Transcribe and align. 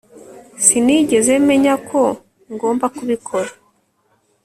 sinigeze 0.65 1.31
menya 1.47 1.73
ko 1.89 2.01
ngomba 2.53 2.85
kubikora 2.95 3.51